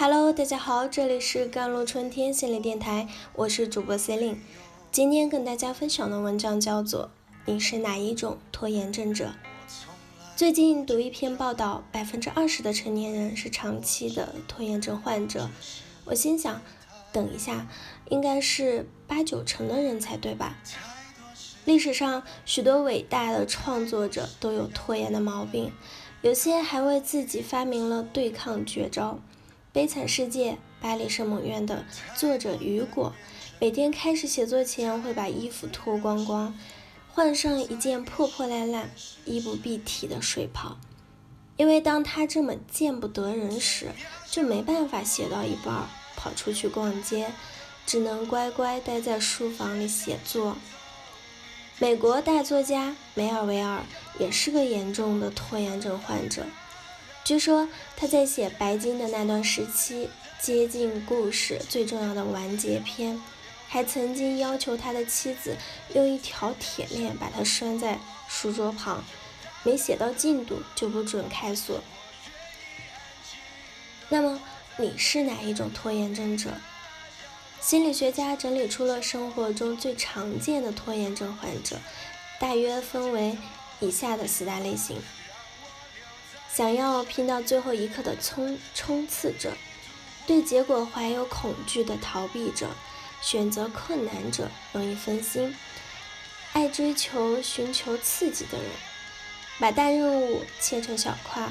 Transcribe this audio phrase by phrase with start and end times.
[0.00, 4.36] Hello，大家好，这里是甘露春天心理电台，我是主播 Celine。
[4.92, 7.06] 今天跟大家分享的文章叫做
[7.46, 9.24] 《你是哪一种拖延症者》。
[10.36, 15.50] 最近读一篇报道，百分之二十的成年人是长期的拖延症患者。
[16.04, 16.62] 我心想，
[17.12, 17.66] 等一下，
[18.08, 20.58] 应该是八九成的人才对吧？
[21.64, 25.72] 历史上许多伟大的创作者都有拖延的毛病，
[26.22, 29.18] 有些还为自己发明了对抗绝招。
[29.78, 31.84] 《悲惨世界》巴黎圣母院的
[32.16, 33.14] 作者雨果，
[33.60, 36.58] 每天开始写作前会把衣服脱光光，
[37.12, 38.90] 换上一件破破烂烂、
[39.24, 40.78] 衣不蔽体的睡袍，
[41.56, 43.92] 因为当他这么见不得人时，
[44.28, 47.30] 就没办法写到一半跑出去逛街，
[47.86, 50.56] 只能乖乖待在书房里写作。
[51.78, 53.84] 美国大作家梅尔维尔
[54.18, 56.44] 也是个严重的拖延症患者。
[57.28, 60.08] 据说他在写《白金》的那段时期，
[60.40, 63.22] 接近故事最重要的完结篇，
[63.68, 65.54] 还曾经要求他的妻子
[65.94, 67.98] 用一条铁链把他拴在
[68.30, 69.04] 书桌旁，
[69.62, 71.82] 没写到进度就不准开锁。
[74.08, 74.40] 那么
[74.78, 76.54] 你是哪一种拖延症者？
[77.60, 81.76] 心理学家整理出了生活中最常见的拖延症患者，
[82.40, 83.36] 大约分为
[83.80, 84.96] 以下的四大类型。
[86.58, 89.52] 想要拼到最后一刻的冲冲刺者，
[90.26, 92.66] 对结果怀有恐惧的逃避者，
[93.22, 95.54] 选择困难者，容易分心，
[96.54, 98.66] 爱追求寻求刺激的人，
[99.60, 101.48] 把大任务切成小块，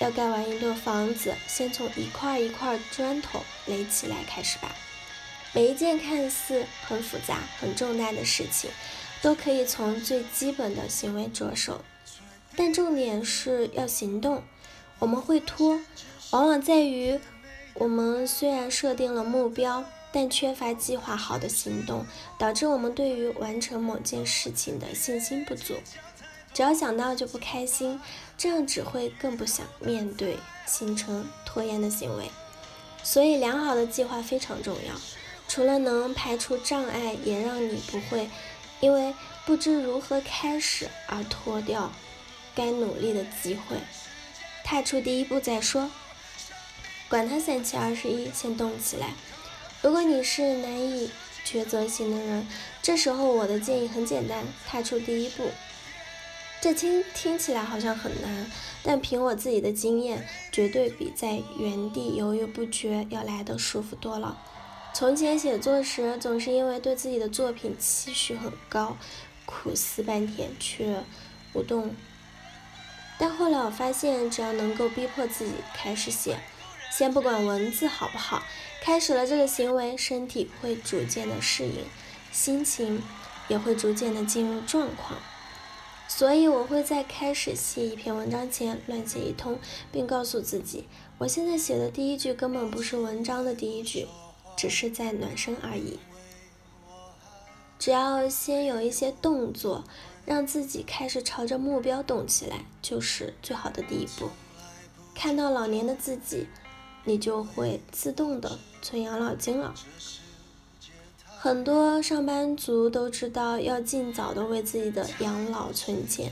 [0.00, 4.74] 要盖完一栋房子，先从一块一块砖头垒起来开始吧。
[5.52, 8.68] 每一件看似很复杂、很重大的事情，
[9.22, 11.84] 都可以从最基本的行为着手。
[12.56, 14.42] 但重点是要行动。
[14.98, 15.80] 我们会拖，
[16.30, 17.18] 往往在于
[17.74, 22.04] 我们虽然设定了目标，但缺乏计划好的行动，
[22.38, 25.74] 导致我们对于完成某件事情的信心不足。
[26.52, 27.98] 只要想到就不开心，
[28.36, 30.36] 这样只会更不想面对，
[30.66, 32.28] 形成拖延的行为。
[33.02, 34.94] 所以，良好的计划非常重要，
[35.48, 38.28] 除了能排除障碍，也让你不会
[38.80, 39.14] 因为
[39.46, 41.90] 不知如何开始而拖掉。
[42.54, 43.76] 该努力的机会，
[44.64, 45.90] 踏出第一步再说。
[47.08, 49.14] 管他三七二十一，先动起来。
[49.82, 51.10] 如果你是难以
[51.44, 52.46] 抉择型的人，
[52.82, 55.50] 这时候我的建议很简单：踏出第一步。
[56.60, 58.50] 这听听起来好像很难，
[58.82, 64.38] 但凭我自己的经验，绝对比在原地犹豫不决要来的舒服多了。
[64.92, 68.96] 从前写作时，总是因为对自己的作品期许很高，
[69.46, 71.02] 苦思半天却
[71.54, 71.94] 无动。
[73.20, 76.38] 但后来我发现，只要能够逼迫自己开始写，
[76.90, 78.42] 先不管文字好不好，
[78.80, 81.84] 开始了这个行为，身体会逐渐的适应，
[82.32, 83.02] 心情
[83.46, 85.20] 也会逐渐的进入状况。
[86.08, 89.58] 所以我会在开始写一篇文章前乱写一通，
[89.92, 90.88] 并告诉自己，
[91.18, 94.08] 我现在写的第一句根本不是文章的第一句，
[94.56, 95.98] 只是在暖身而已。
[97.80, 99.82] 只要先有一些动作。
[100.26, 104.28] 让自己开始朝着目标动起来，就是最好的第一步。
[105.12, 106.46] 看到老年的自己，
[107.04, 109.74] 你就会自动的存养老金了。
[111.24, 116.30] 很多上班族都知道要尽早的为自己的养老存钱，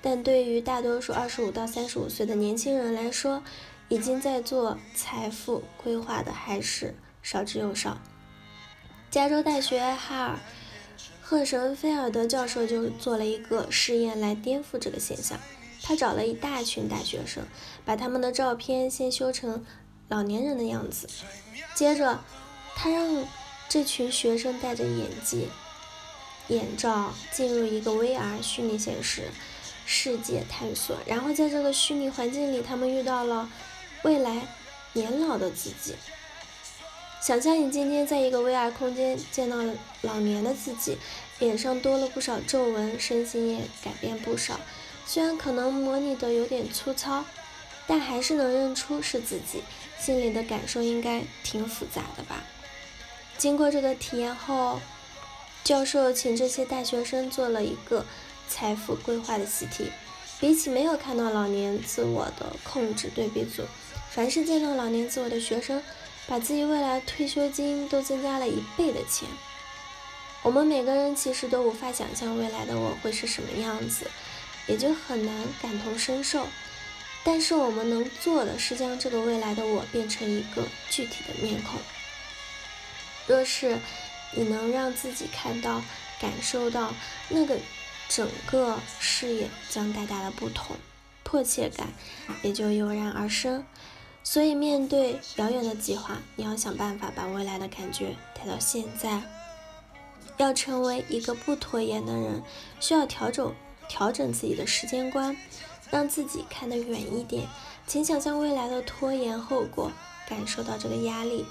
[0.00, 3.42] 但对于大多数二十五到三十五岁的年轻人来说，
[3.88, 7.98] 已经在做财富规划的还是少之又少。
[9.10, 10.38] 加州大学哈尔。
[11.30, 15.38] 赫什菲尔德教授就做了一个试验来颠覆这个现象。
[15.80, 17.44] 他找了一大群大学生，
[17.84, 19.64] 把他们的照片先修成
[20.08, 21.08] 老年人的样子，
[21.72, 22.18] 接着
[22.74, 23.24] 他让
[23.68, 25.48] 这群学生戴着眼镜、
[26.48, 29.28] 眼罩进入一个 VR 虚拟现实
[29.86, 33.48] 世界探索，然后在这个虚拟环境里，他们遇到了
[34.02, 34.48] 未来
[34.94, 35.94] 年老的自己。
[37.20, 40.96] 想象你今天在一个 VR 空间见到了老年的自己，
[41.38, 44.58] 脸上多了不少皱纹，身形也改变不少。
[45.04, 47.22] 虽然可能模拟的有点粗糙，
[47.86, 49.62] 但还是能认出是自己。
[49.98, 52.42] 心里的感受应该挺复杂的吧？
[53.36, 54.80] 经过这个体验后，
[55.62, 58.06] 教授请这些大学生做了一个
[58.48, 59.90] 财富规划的习题。
[60.40, 63.64] 比起没有看到老年自我的控制对比组，
[64.10, 65.82] 凡是见到老年自我的学生。
[66.30, 69.28] 把自己未来退休金都增加了一倍的钱，
[70.44, 74.08] 我们每个人其实都无法想象未来的我会是什么样子，
[74.68, 76.46] 也就很难感同身受。
[77.24, 81.80] 但是我们能做的是将这个未来的我变成一个具体的面孔。
[83.26, 83.76] 若是
[84.32, 85.82] 你能让自己看到、
[86.20, 86.94] 感受到
[87.28, 87.58] 那个
[88.08, 90.76] 整个视野将大大的不同，
[91.24, 91.88] 迫切感
[92.42, 93.66] 也就油然而生。
[94.22, 99.22] 所以，面对遥远的计划，你要想办法把未来的感觉带到现在。
[100.36, 102.42] 要成为一个不拖延的人，
[102.78, 103.54] 需要调整
[103.88, 105.36] 调整自己的时间观，
[105.90, 107.46] 让自己看得远一点。
[107.86, 109.90] 请想象未来的拖延后果，
[110.28, 111.44] 感受到这个压力。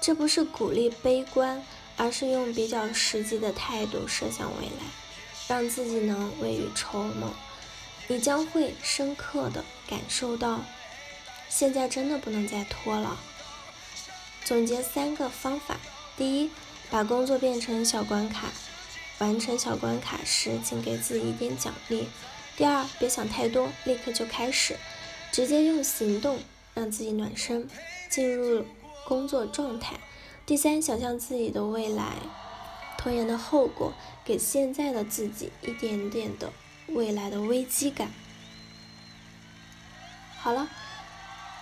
[0.00, 1.62] 这不是鼓励悲观，
[1.96, 4.84] 而是用比较实际的态度设想未来，
[5.48, 7.28] 让自己能未雨绸缪。
[8.08, 10.60] 你将会深刻的感受到，
[11.54, 13.20] 现在真的不能再拖了。
[14.42, 15.76] 总结三个方法：
[16.16, 16.50] 第一，
[16.90, 18.48] 把工作变成小关卡，
[19.18, 22.08] 完成小关卡时，请给自己一点奖励。
[22.56, 24.78] 第二，别想太多，立刻就开始，
[25.30, 26.38] 直接用行动
[26.72, 27.68] 让自己暖身，
[28.08, 28.64] 进入
[29.04, 30.00] 工作状态。
[30.46, 32.14] 第三，想象自己的未来，
[32.96, 33.92] 拖延的后果，
[34.24, 36.50] 给现在的自己一点点的
[36.88, 38.10] 未来的危机感。
[40.38, 40.68] 好了，